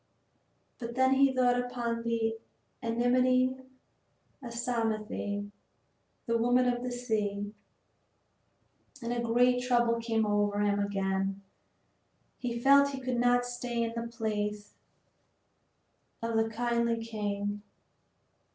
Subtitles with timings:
[0.79, 2.35] But then he thought upon the
[2.81, 3.55] enmity
[4.41, 5.51] of Psamathe,
[6.25, 7.53] the woman of the sea,
[9.03, 11.43] and great trouble came over him again.
[12.39, 14.73] He felt he could not stay in the palace
[16.23, 17.61] of the kindly king.